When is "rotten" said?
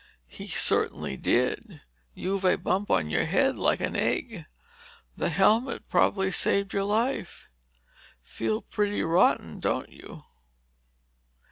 9.03-9.59